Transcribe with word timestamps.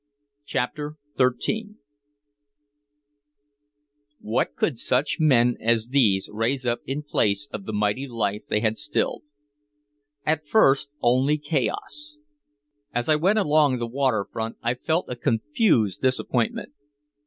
CHAPTER 0.45 0.95
XIII 1.19 1.75
What 4.19 4.55
could 4.55 4.79
such 4.79 5.17
men 5.19 5.57
as 5.61 5.89
these 5.89 6.27
raise 6.33 6.65
up 6.65 6.79
in 6.87 7.03
place 7.03 7.47
of 7.53 7.65
the 7.65 7.71
mighty 7.71 8.07
life 8.07 8.41
they 8.47 8.61
had 8.61 8.79
stilled? 8.79 9.21
At 10.25 10.47
first 10.47 10.89
only 11.03 11.37
chaos. 11.37 12.17
As 12.91 13.09
I 13.09 13.15
went 13.15 13.37
along 13.37 13.77
the 13.77 13.85
waterfront 13.85 14.57
I 14.63 14.73
felt 14.73 15.05
a 15.07 15.15
confused 15.15 16.01
disappointment. 16.01 16.73